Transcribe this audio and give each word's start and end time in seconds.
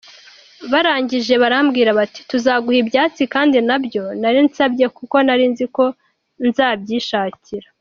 Barangije 0.71 1.33
barambwira 1.43 1.91
bati 1.99 2.19
tuzaguha 2.29 2.77
ibyatsi 2.83 3.23
kandi 3.33 3.57
ntabyo 3.67 4.03
nari 4.21 4.39
nsabye 4.47 4.85
kuko 4.97 5.15
nari 5.25 5.45
nziko 5.51 5.83
nzabyishakira. 6.47 7.67